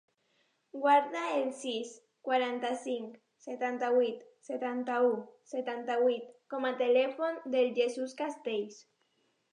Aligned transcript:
Guarda 0.83 1.19
el 1.33 1.51
sis, 1.57 1.91
quaranta-cinc, 2.29 3.19
setanta-vuit, 3.47 4.25
setanta-u, 4.49 5.13
setanta-vuit 5.53 6.35
com 6.55 6.67
a 6.71 6.75
telèfon 6.83 7.41
del 7.57 7.73
Jesús 7.81 8.21
Castells. 8.25 8.83